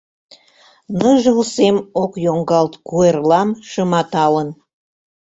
Ныжыл 0.99 1.39
сем 1.53 1.77
ок 2.03 2.13
йоҥгалт 2.25 2.73
куэрлам 2.87 3.49
шыматалын. 3.69 4.49